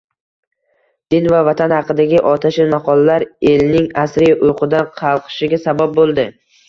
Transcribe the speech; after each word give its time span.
din 1.15 1.27
va 1.33 1.41
vatan 1.47 1.75
haqidagi 1.75 2.21
otashin 2.31 2.71
maqolalar 2.75 3.25
elning 3.51 3.93
asriy 4.05 4.35
uyqudan 4.49 4.93
qalqishiga 5.03 5.61
sabab 5.67 5.95
bo'ldi. 6.01 6.27